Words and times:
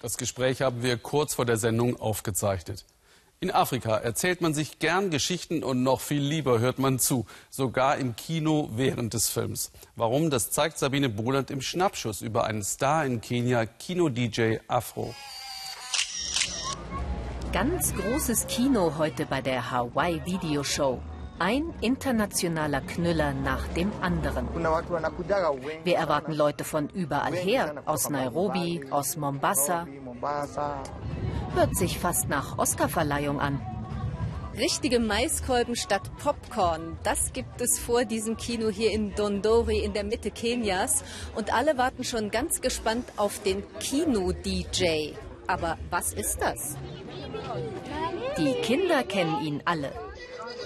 Das 0.00 0.16
Gespräch 0.16 0.62
haben 0.62 0.82
wir 0.84 0.96
kurz 0.96 1.34
vor 1.34 1.44
der 1.44 1.56
Sendung 1.56 1.98
aufgezeichnet. 1.98 2.84
In 3.40 3.50
Afrika 3.50 3.96
erzählt 3.96 4.40
man 4.40 4.54
sich 4.54 4.78
gern 4.78 5.10
Geschichten 5.10 5.64
und 5.64 5.82
noch 5.82 6.00
viel 6.00 6.22
lieber 6.22 6.60
hört 6.60 6.78
man 6.78 6.98
zu, 6.98 7.26
sogar 7.50 7.96
im 7.96 8.14
Kino 8.14 8.70
während 8.74 9.14
des 9.14 9.28
Films. 9.28 9.72
Warum, 9.96 10.30
das 10.30 10.50
zeigt 10.50 10.78
Sabine 10.78 11.08
Boland 11.08 11.50
im 11.50 11.60
Schnappschuss 11.60 12.20
über 12.20 12.44
einen 12.44 12.62
Star 12.62 13.04
in 13.06 13.20
Kenia, 13.20 13.66
Kino-DJ 13.66 14.58
Afro. 14.68 15.14
Ganz 17.52 17.94
großes 17.94 18.46
Kino 18.46 18.94
heute 18.98 19.26
bei 19.26 19.40
der 19.40 19.70
Hawaii 19.70 20.20
Video 20.24 20.62
Show. 20.62 21.00
Ein 21.40 21.72
internationaler 21.80 22.80
Knüller 22.80 23.32
nach 23.32 23.68
dem 23.68 23.92
anderen. 24.00 24.48
Wir 25.84 25.96
erwarten 25.96 26.32
Leute 26.32 26.64
von 26.64 26.88
überall 26.88 27.34
her, 27.34 27.82
aus 27.86 28.10
Nairobi, 28.10 28.84
aus 28.90 29.16
Mombasa. 29.16 29.86
Hört 31.54 31.76
sich 31.76 31.98
fast 31.98 32.28
nach 32.28 32.58
Oscarverleihung 32.58 33.40
an. 33.40 33.60
Richtige 34.56 34.98
Maiskolben 34.98 35.76
statt 35.76 36.10
Popcorn. 36.20 36.98
Das 37.04 37.32
gibt 37.32 37.60
es 37.60 37.78
vor 37.78 38.04
diesem 38.04 38.36
Kino 38.36 38.68
hier 38.70 38.90
in 38.90 39.14
Dondori 39.14 39.78
in 39.78 39.92
der 39.92 40.02
Mitte 40.02 40.32
Kenias. 40.32 41.04
Und 41.36 41.54
alle 41.54 41.78
warten 41.78 42.02
schon 42.02 42.32
ganz 42.32 42.60
gespannt 42.60 43.08
auf 43.16 43.40
den 43.44 43.62
Kino-DJ. 43.78 45.12
Aber 45.46 45.78
was 45.90 46.12
ist 46.12 46.38
das? 46.42 46.76
Die 48.36 48.54
Kinder 48.62 49.04
kennen 49.04 49.40
ihn 49.46 49.62
alle. 49.64 50.07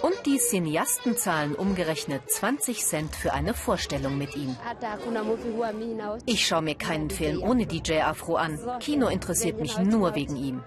Und 0.02 0.26
die 0.26 0.38
Cineasten 0.38 1.16
zahlen 1.16 1.54
umgerechnet 1.54 2.28
20 2.28 2.84
Cent 2.84 3.14
für 3.14 3.32
eine 3.32 3.54
Vorstellung 3.54 4.18
mit 4.18 4.34
ihm. 4.36 4.56
Ich 6.26 6.46
schaue 6.46 6.62
mir 6.62 6.74
keinen 6.74 7.08
Film 7.08 7.40
ohne 7.42 7.66
DJ 7.66 8.00
Afro 8.00 8.34
an. 8.34 8.58
Kino 8.80 9.06
interessiert 9.06 9.60
mich 9.60 9.78
nur 9.78 10.14
wegen 10.16 10.36
ihm. 10.36 10.64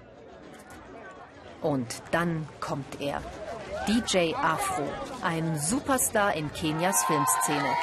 Und 1.62 2.02
dann 2.12 2.48
kommt 2.62 3.02
er. 3.02 3.22
DJ 3.88 4.34
Afro, 4.36 4.84
ein 5.22 5.60
Superstar 5.60 6.34
in 6.36 6.52
Kenias 6.54 7.04
Filmszene. 7.04 7.76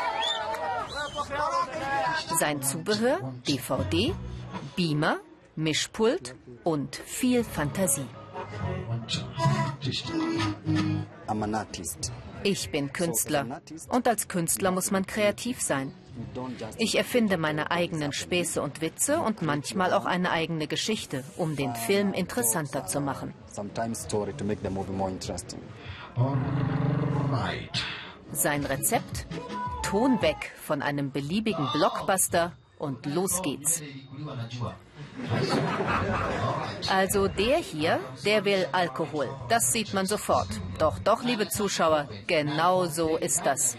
Sein 2.39 2.63
Zubehör, 2.63 3.33
DVD, 3.47 4.15
Beamer, 4.75 5.19
Mischpult 5.55 6.35
und 6.65 6.97
viel 6.97 7.45
Fantasie. 7.45 8.07
Ich 12.45 12.71
bin 12.71 12.93
Künstler. 12.93 13.61
Und 13.89 14.09
als 14.09 14.29
Künstler 14.29 14.71
muss 14.71 14.91
man 14.91 15.07
kreativ 15.07 15.61
sein. 15.61 15.93
Ich 16.79 16.99
erfinde 16.99 17.37
meine 17.39 17.71
eigenen 17.71 18.13
Späße 18.13 18.61
und 18.61 18.81
Witze 18.81 19.21
und 19.21 19.43
manchmal 19.43 19.93
auch 19.93 20.05
eine 20.05 20.31
eigene 20.31 20.67
Geschichte, 20.67 21.25
um 21.37 21.57
den 21.57 21.75
Film 21.75 22.13
interessanter 22.13 22.87
zu 22.87 23.01
machen. 23.01 23.35
Sein 28.33 28.65
Rezept? 28.65 29.27
Ton 29.83 30.23
weg 30.23 30.53
von 30.63 30.83
einem 30.83 31.11
beliebigen 31.11 31.69
Blockbuster 31.73 32.53
und 32.83 33.07
los 33.07 33.41
geht's. 33.43 33.81
Also 36.89 37.29
der 37.29 37.59
hier, 37.59 38.01
der 38.25 38.45
will 38.45 38.67
Alkohol. 38.73 39.29
Das 39.49 39.73
sieht 39.73 39.95
man 39.95 40.07
sofort. 40.07 40.49
Doch, 40.79 40.99
doch, 40.99 41.23
liebe 41.23 41.49
Zuschauer, 41.49 42.09
genau 42.27 42.87
so 42.87 43.17
ist 43.17 43.47
das. 43.47 43.77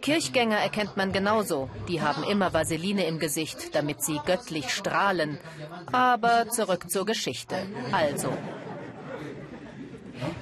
Kirchgänger 0.00 0.58
erkennt 0.58 0.96
man 0.96 1.12
genauso. 1.12 1.68
Die 1.88 2.00
haben 2.00 2.22
immer 2.22 2.52
Vaseline 2.52 3.06
im 3.06 3.18
Gesicht, 3.18 3.74
damit 3.74 4.02
sie 4.02 4.20
göttlich 4.24 4.70
strahlen. 4.70 5.38
Aber 5.92 6.48
zurück 6.48 6.88
zur 6.90 7.04
Geschichte. 7.06 7.56
Also, 7.92 8.30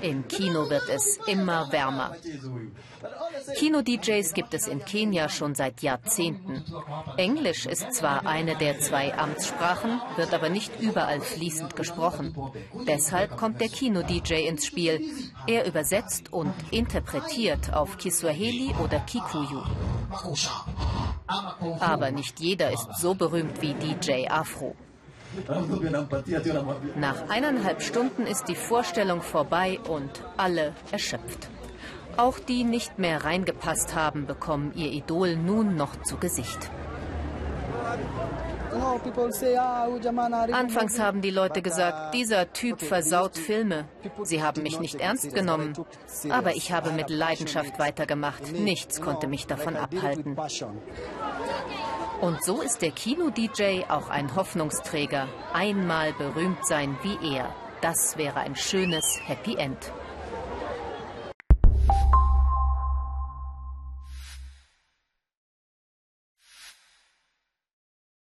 im 0.00 0.26
Kino 0.28 0.70
wird 0.70 0.88
es 0.88 1.18
immer 1.26 1.70
wärmer. 1.72 2.16
Kino-DJs 3.56 4.32
gibt 4.34 4.54
es 4.54 4.66
in 4.66 4.84
Kenia 4.84 5.28
schon 5.28 5.54
seit 5.54 5.82
Jahrzehnten. 5.82 6.64
Englisch 7.16 7.66
ist 7.66 7.92
zwar 7.92 8.26
eine 8.26 8.56
der 8.56 8.80
zwei 8.80 9.16
Amtssprachen, 9.16 10.00
wird 10.16 10.32
aber 10.32 10.48
nicht 10.48 10.80
überall 10.80 11.20
fließend 11.20 11.76
gesprochen. 11.76 12.36
Deshalb 12.86 13.36
kommt 13.36 13.60
der 13.60 13.68
Kino-DJ 13.68 14.46
ins 14.48 14.66
Spiel. 14.66 15.00
Er 15.46 15.66
übersetzt 15.66 16.32
und 16.32 16.54
interpretiert 16.70 17.72
auf 17.72 17.98
Kiswahili 17.98 18.74
oder 18.82 19.00
Kikuyu. 19.00 19.62
Aber 21.80 22.10
nicht 22.10 22.40
jeder 22.40 22.72
ist 22.72 22.88
so 22.98 23.14
berühmt 23.14 23.60
wie 23.60 23.74
DJ 23.74 24.28
Afro. 24.28 24.74
Nach 26.96 27.28
eineinhalb 27.28 27.82
Stunden 27.82 28.26
ist 28.26 28.48
die 28.48 28.54
Vorstellung 28.54 29.22
vorbei 29.22 29.78
und 29.88 30.10
alle 30.36 30.72
erschöpft. 30.92 31.48
Auch 32.16 32.38
die 32.38 32.64
nicht 32.64 32.98
mehr 32.98 33.24
reingepasst 33.24 33.94
haben, 33.94 34.26
bekommen 34.26 34.72
ihr 34.74 34.92
Idol 34.92 35.36
nun 35.36 35.76
noch 35.76 36.00
zu 36.02 36.16
Gesicht. 36.16 36.70
Anfangs 40.52 40.98
haben 40.98 41.20
die 41.22 41.30
Leute 41.30 41.62
gesagt, 41.62 42.14
dieser 42.14 42.52
Typ 42.52 42.80
versaut 42.80 43.36
Filme. 43.36 43.84
Sie 44.22 44.42
haben 44.42 44.62
mich 44.62 44.80
nicht 44.80 45.00
ernst 45.00 45.32
genommen. 45.34 45.74
Aber 46.28 46.56
ich 46.56 46.72
habe 46.72 46.90
mit 46.90 47.10
Leidenschaft 47.10 47.78
weitergemacht. 47.78 48.52
Nichts 48.52 49.00
konnte 49.00 49.26
mich 49.28 49.46
davon 49.46 49.76
abhalten. 49.76 50.36
Und 52.20 52.42
so 52.44 52.62
ist 52.62 52.80
der 52.80 52.90
Kino-DJ 52.90 53.84
auch 53.88 54.08
ein 54.08 54.34
Hoffnungsträger. 54.34 55.28
Einmal 55.52 56.12
berühmt 56.12 56.66
sein 56.66 56.96
wie 57.02 57.34
er. 57.36 57.54
Das 57.80 58.16
wäre 58.16 58.40
ein 58.40 58.56
schönes 58.56 59.18
Happy 59.26 59.56
End. 59.56 59.92